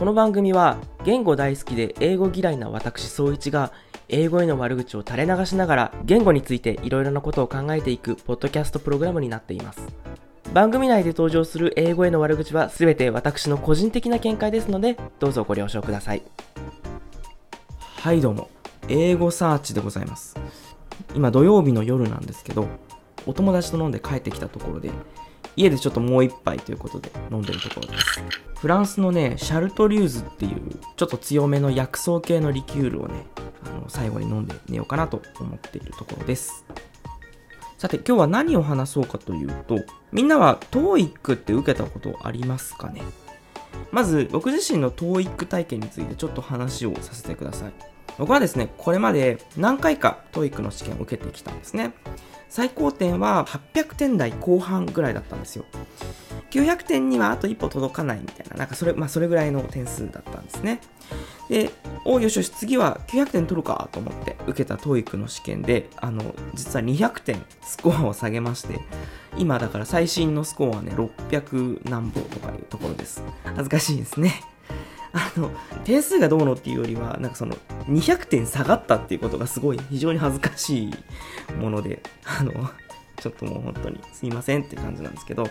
[0.00, 3.70] この番組は言語大好きで英語嫌いな私総一が
[4.08, 9.86] 英語への悪口を垂れ流しながら言語についていろいろなことを考えていくポッドキャストプログラムになっています。
[10.54, 16.22] 番組内で登場する英語への悪口は全て私の個人的な見解ですのでどうぞご了承ください。
[17.78, 18.48] はいどうも。
[18.88, 20.34] 英語サーチでございます。
[21.14, 22.68] 今土曜日の夜なんですけど
[23.26, 24.90] お友達と飲んで帰ってきたところで
[25.56, 28.22] 家でちょっともう一杯ということで飲んでるところです。
[28.58, 30.60] フランスのねシャルトリューズっていう
[30.96, 33.24] ちょっと強めの薬草系のリキュールをね
[33.64, 36.64] あの最後に飲んで寝ようかなと思っているところです。
[37.78, 39.78] さて今日は何を話そうかというと
[40.12, 43.02] みんなは TOEIC って受けたことありますかね？
[43.90, 47.72] まず僕自身の TOEIC 体験についてちょっと話をさせてください。
[48.20, 51.92] 僕はですねこれまで何回か TOEIC の試験を受けてきたんですね
[52.50, 55.64] 最高点は800点台後半ぐらいだったんですよ。
[56.50, 60.80] 900点にはあと一歩届かないみたいな、なんかそれ、まあそれぐらいの点数だったんですね。
[61.48, 61.70] で、
[62.04, 68.80] およしよし、次は900点取るかと思って受けた TOEIC の試験で、あの、実は200点スコアを下げまして、
[69.38, 73.22] 今だから最新のスコアはね、600何歩とかいうところです。
[73.44, 74.42] 恥ずかしいですね。
[75.12, 75.50] あの、
[75.84, 77.56] 点数がどうのっていうよりは、なんかその、
[77.88, 82.52] 200点下がったっていうことがすごい非常に恥ずかしいもので、あの、
[83.20, 85.48] ちょっともう本当にすいませんって感じなんですけど、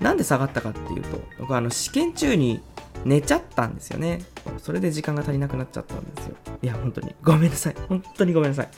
[0.00, 2.62] なんで下がったかっていうと、僕はあの試験中に
[3.04, 4.22] 寝ちゃったんですよね。
[4.58, 6.36] それで時間が足りなくなっちゃったんですよ。
[6.62, 7.14] いや、本当に。
[7.22, 7.76] ごめんなさい。
[7.88, 8.68] 本当にごめんなさい。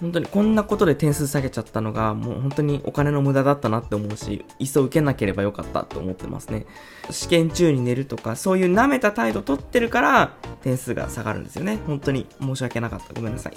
[0.00, 6.66] 本当にこんなことで点数下げちゃったのが、もう本当にお金の無駄だったなって思うし、いっそ受けなければよかったと思ってますね。
[7.10, 11.80] 試験中に寝るとか、そういう舐めた態度取ってるから、点数が下がるんですよね。
[11.86, 13.12] 本当に申し訳なかった。
[13.12, 13.54] ごめんなさい。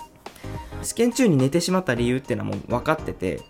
[0.82, 3.42] 試験中に寝てしまった理由っていうのはもう分かってて、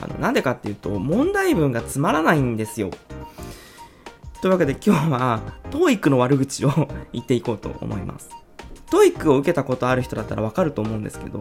[0.00, 2.90] あの、なんでかっていうと、問題文がつまらないんですよ。
[4.40, 5.40] というわけで今日は、
[5.70, 8.28] TOEIC の悪口を 言っていこうと思います。
[8.90, 11.40] TOEIC を受けたことある人だったらわかると思うんですけど、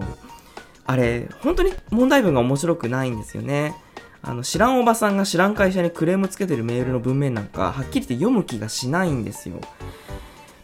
[0.88, 3.76] あれ、本当に問題文が面白くないんですよね。
[4.22, 9.60] あの、知らんおばさんが知らん会社にクレームつけてるメールの文面なんか、はっきり言って読む気がしないんですよ。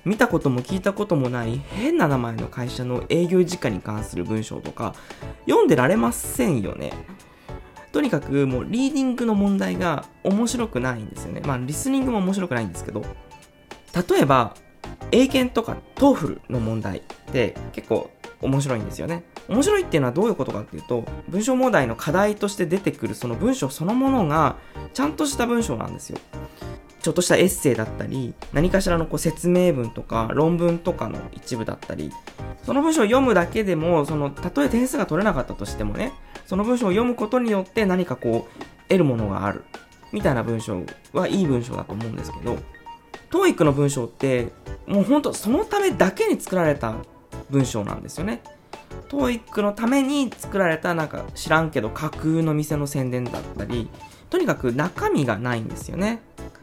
[0.06, 4.96] 見たことも聞いたこともない変な名前の会社の営業時間に関する文章とか、
[5.46, 6.94] 読んでられませんよね。
[7.92, 11.42] とにかくもうリーディングの問題が面白くないんですよね。
[11.46, 13.04] まあリスニングも面白くないんですけど、
[14.10, 14.56] 例えば、
[15.12, 17.02] 英検とか TOEFL の問題っ
[17.32, 18.10] て結構
[18.44, 19.24] 面白いんですよね。
[19.48, 24.58] 面白いっていうのはどういうことかっていうと、文章問題の課題として出てくるその文章そのものが、
[24.94, 26.20] ちゃんとした文章なんですよ。
[27.02, 32.12] ちょっとしたエッセイだったり、何かしらのこう説明文とか論文とかの一部だったり、
[32.66, 36.14] その文章を読むだけでも、その、たとえ点数が取れなかったとしてもね、
[36.46, 39.66] その文章を読むことによって何かこう、得るものがある。
[40.14, 42.58] みたいな文章はいい文章だと思うんですけど、
[43.32, 44.54] TOEIC の文章って、
[44.88, 46.96] もうほんとそのためだけに作られた
[47.54, 48.42] 文章なんですよね。
[49.10, 53.90] TOEIC のために作られたなんか知らんけど架空の店の宣伝だったり、
[54.30, 56.22] とにかく中身がないんですよね。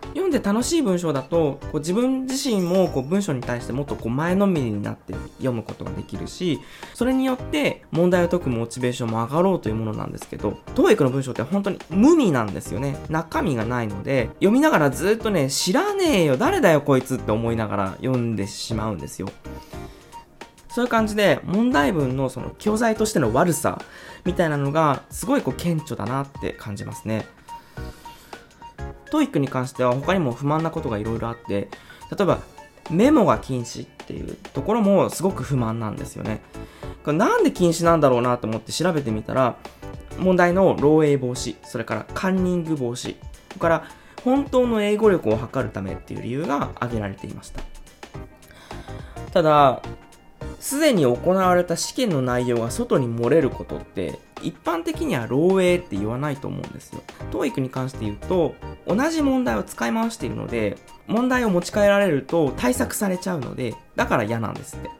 [0.09, 6.59] 読んで楽しい文章だと、こう自分自身もこう文章に対してもっとこう前のめりになって読むことができるし、
[6.95, 12.97] それによって問題を解くモチベーションも上がろうというものなんですけど、TOEIC の文章って本当に無味なんですよね。
[13.09, 19.29] 中身がないので、読みながらずっとね、知らねえよ、誰だよこいつって思いながら読んでしまうんですよ。
[20.73, 23.81] そういう感じで問題文のその教材としての悪さ
[24.25, 27.27] みたいなのがすごいこう顕著だなって感じますね。
[29.11, 31.69] TOEIC に関しては他にも不満なことがいろいろあって、
[32.11, 32.39] 例えば
[32.91, 36.41] メモが禁止っていうところもすごく不満なんですよね。
[37.05, 39.57] これなんで禁止なんだろうなと思って調べてみたら、
[40.19, 43.17] 問題の漏洩防止、それからカンニング防止、
[43.49, 43.85] それから
[44.23, 47.63] 本当の英語力を測るためっていう理由が挙げられていました。
[49.33, 49.83] ただ、
[50.61, 57.03] すでに行われた試験の内容が外に漏れることって一般的には漏洩って言わないと思うんですよ。
[57.33, 58.55] TOEIC に関して言うと
[58.87, 60.77] 同じ問題を使い回しているので
[61.07, 64.91] 問題を持ち帰られると対策されちゃうのでだから嫌なんですって。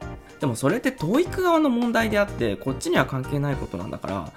[0.41, 4.33] でもそれって TOEIC 側の問題であってこっちには関係ないことなんだから、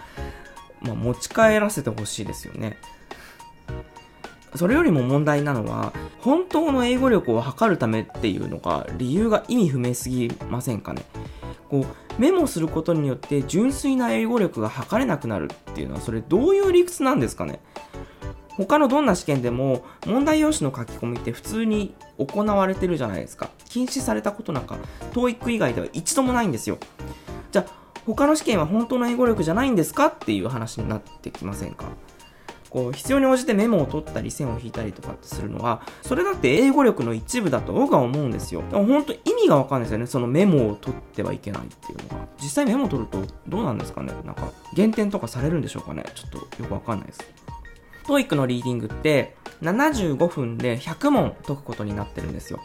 [0.81, 2.77] まあ、持ち帰らせてほしいですよね。
[4.56, 5.94] それよりも問題なのは、
[6.24, 11.04] 本当の英語力を測るためっていうのが、理由が意味不明すぎませんかね？
[11.70, 17.60] こう、メモすることによって純粋な英語力が測れなくなるっていうのは、それどういう理屈なんですかね？
[18.56, 23.50] 他のどんな試験でも問題用紙の書き込みって普通に行われてるじゃないですか。
[23.66, 24.78] 禁止されたことなんか、
[25.12, 26.78] TOEIC 以外では一度もないんですよ。
[27.52, 27.72] じゃあ、
[28.06, 30.06] 他の試験は本当の英語力じゃないんですか？
[30.06, 31.86] っていう話になってきませんか？
[32.74, 38.64] こう必要に応じてメモを取ったり線を引いたりとかってするのはそれだって英語力の一部だと僕は思うんですよ。
[38.72, 40.08] でも本当意味がわかんないですよね。
[40.08, 44.12] そのメモを取ってはいけないっていうのが実際メモを取るとどうなんですかね？
[44.25, 46.04] なんか減点とかされるんでしょうかね？
[46.16, 47.22] ちょっとよくわかんないです。
[48.06, 52.60] TOEIC のリーディングって75分で100問解くことになってるんですよ。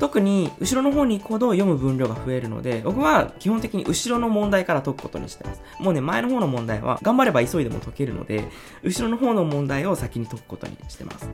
[0.00, 5.60] 特に後ろの方に行くほど読む分量が増えるので、僕は基本的に後ろの問題から解くことにしてます。
[5.78, 8.48] もうね、前の方の問題は頑張れば急いでも解けるので、
[8.82, 11.28] 後ろの方の問題を先に解くことにしてます。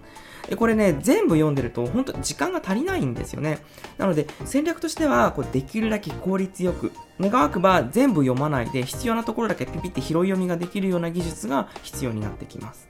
[0.48, 3.60] でこれね、全部読んでると本当時間が足りないんですよね。
[3.98, 6.90] なので、戦略としては、こうできるだけ効率よく、
[7.20, 12.88] 願わくば全部読まないで必要なところだけピピって拾い読みができるような技術が必要になってきます。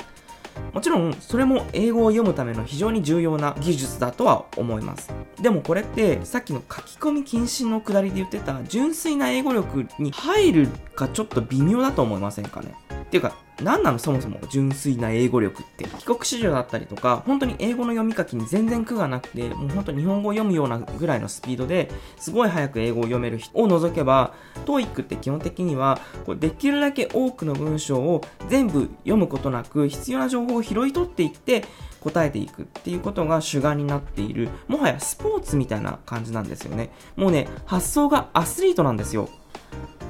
[0.73, 5.13] もちろん、それも英語を読むための非常に重要な技術だとは思います。
[5.41, 12.75] でもこれって、さっきの書き込み禁止のくだりで言ってた純粋な英語力に入るかちょっと微妙だと思いませんかね？
[13.07, 15.85] っていうか、何なのそもそも純粋な英語力って。
[15.85, 24.35] 帰国子女だったりとか、本当に英語の読み書きに全然苦がなくて、もう本当に日本語を読むようなぐらいのスピードですごい早く英語を読める人を除けば、
[24.67, 31.65] TOEIC って基本的には、こうできるだけ多くの文章を全部読むことなく、必要な情報を拾い取っていって、
[32.01, 36.91] 答えていくっていうことが主眼になっている、もはやスポーツみたいな感じなんですよね。
[37.17, 39.29] もうね、発想がアスリートなんですよ。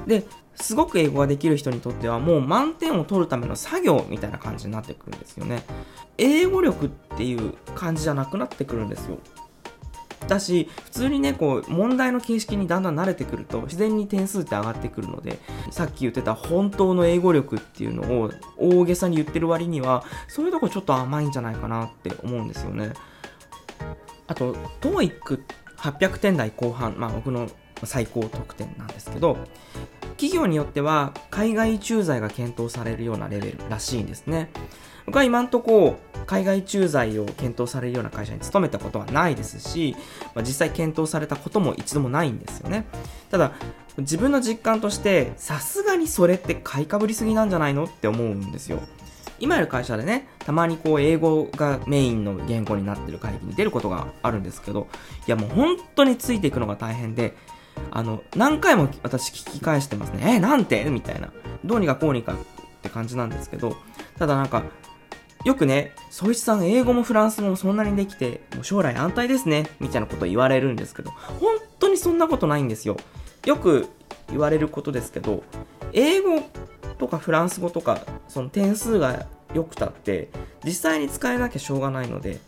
[0.05, 0.25] で、
[0.59, 5.63] すごく英語ができる人にとってはもう満点を取るための作業みたいな感じになってくるんですよね。
[6.17, 9.17] 英語力っていう感じじゃなくなってくるんですよ。
[10.27, 15.39] だし、普通にね、こう、問題の形式にだんだん慣れてくると、自然に点数って上がってくるので、
[15.71, 22.93] さっき言ってた本当の英語力っていうのを大げさに言ってる割には、そういうとこちょっと甘いんじゃないかなって思うんですよね。
[24.27, 27.47] あと、TOEIC800 点台後半、まあ僕の
[27.83, 29.37] 最高得点なんですけど、
[30.17, 34.49] 企業によっては海外駐在が検討されるようなレベルらしいんですね。
[35.05, 39.95] 僕は今んとこ海外駐在を検討されるような会社に勤めたことはないですし、
[40.35, 42.85] まあ、実際検討されたことも一度もないんですよね。
[43.31, 43.53] ただ、
[43.99, 48.81] 自分の実感として、さすがにそれって買いかぶりすぎなんじゃないのって思うんですよ。
[49.39, 54.87] 今やる会社でね、たまにこう英語がメインの言語になってる会議に出ることがあるんですけど、
[55.25, 57.33] いやもう本当についていくのが大変で、
[57.91, 60.35] あの、何回も私聞き返してますね。
[60.35, 60.83] え、なんて？
[60.85, 61.31] みたいな。
[61.65, 62.35] どうにかこうにかっ
[62.81, 63.75] て感じなんですけど、
[64.17, 64.63] ただなんか、
[65.45, 72.97] よくね、総一さん英語もフランス語もそんなにできて、もう将来安泰ですね、みたいなこと言われるんですけど、本当にそんなことないんですよ。
[73.45, 73.87] よく
[74.29, 75.43] 言われることですけど、
[75.93, 76.41] 英語
[76.97, 80.29] とかフランス語とか、その点数が良くたって、
[80.65, 82.39] 実際に使えなきゃしょうがないので、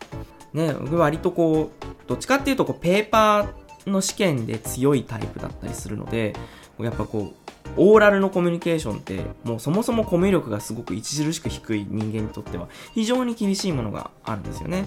[0.54, 6.36] ね、割とこう、どっちかっていうとこう、ペーパーの試験で強いタイプだったりするので、
[6.80, 14.86] やっぱこう、オーラルのコミュニケーションって、もうそもそもコミュ力がすごく著しく低い人間にとっては、非常に厳しいものがあるんですよね。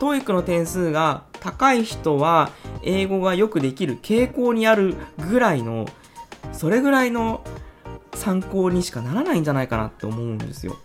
[0.00, 2.50] TOEIC の点数が高い人は、
[2.82, 4.94] 英語がよくできる傾向にある
[5.30, 5.86] ぐらいの、
[6.52, 7.44] それぐらいの
[8.14, 10.76] 参考にしかならないんじゃないかなって思うんですよ。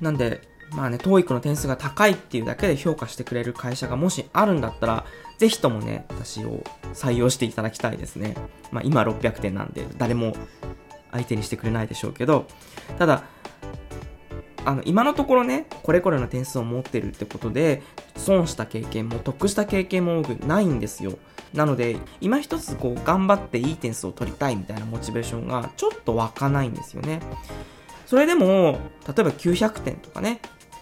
[0.00, 5.04] なんで、まあね、TOEIC の点数が高いっていうだけで評価してくれる会社がもしあるんだったら、
[5.38, 6.62] ぜひともね、私を
[6.94, 8.36] 採用していただきたいですね。
[8.70, 10.34] まあ今600点なんで、誰も
[11.12, 12.46] 相手にしてくれないでしょうけど、
[12.98, 13.24] ただ、
[14.64, 17.82] あの、今のところね、これこれの点数を持ってるってことで、
[18.16, 21.18] 損した経験も得した経験も多くないんですよ。
[21.54, 27.20] なので、今一つこう、頑張っていい点数を取りたいみたいなモチベーションがちょっと湧かないんですよね。
[28.06, 30.40] それでも、例えば900点とかね、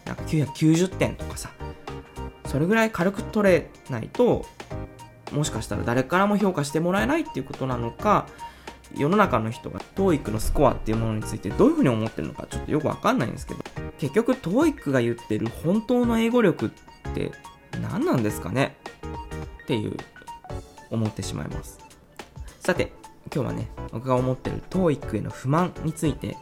[0.09, 1.51] なんか990点とかさ、
[2.47, 4.45] それぐらい軽く取れないと、
[5.33, 8.27] もしかしたら誰からも評価してもらえないっていうことなのか、
[8.97, 13.61] 世の中の人が TOEIC のスコアっていうものについてどういうふうに思ってるのかちょっとよくわかんないんですけど、
[13.99, 16.73] 結局 TOEIC が言ってる本当の英語力
[17.09, 17.31] って
[17.83, 18.77] 何なんですかね？
[19.65, 19.95] っていう
[20.91, 21.79] 思ってしまいます。
[22.61, 22.93] さて、
[23.31, 26.39] 今日はね、僕が思ってる TOEIC への不満について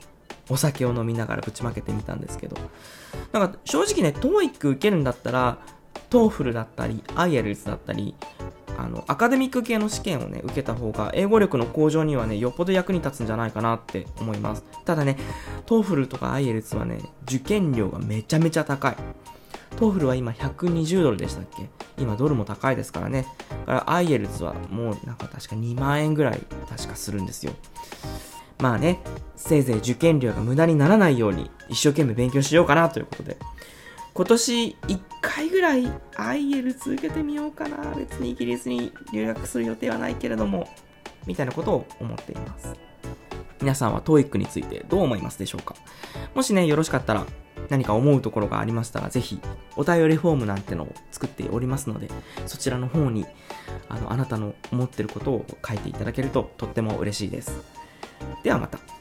[0.49, 2.57] お酒を飲みながらぶちまけてみたんですけど、
[3.39, 5.59] なんか正直ね、TOEIC 受けるんだったら、
[6.11, 8.15] TOEFL だったり、IELTS だったり、
[8.79, 14.65] あの、アカデミック系の試験をね、受けた方が、英語力の向上にはね、よっぽど役に立つんじゃないかなって思います。
[14.85, 15.17] ただね、
[15.67, 18.97] TOEFL とか IELTS はね、受験料がめちゃめちゃ高い。
[19.77, 21.69] TOEFL は今120ドルでしたっけ？
[21.99, 23.27] 今ドルも高いですからね。
[23.67, 27.53] だから IELTS はもうなんか確か2万円ぐらい確かするんですよ。
[28.59, 29.01] まあね、
[29.37, 33.37] せいぜい受験料が無駄にならないように一生懸命勉強しようかなということで、
[34.15, 35.85] 今年1回ぐらい
[36.15, 37.95] IL 続けてみようかな。
[37.95, 40.69] 別にイギリスに留学する予定はないけれども、
[41.27, 42.75] みたいなことを思っています。
[43.61, 45.75] 皆さんは TOEIC についてどう思いますでしょうか
[46.35, 47.27] もしね、よろしかったら
[47.69, 49.41] 何か思うところがありましたら、ぜひ
[49.77, 52.09] お便りフォームなんてのを作っておりますので、
[52.47, 53.27] そちらの方に
[53.89, 57.76] あのあなたの思ってることを書いていただけるととっても嬉しいです。
[58.47, 58.96] ではまた。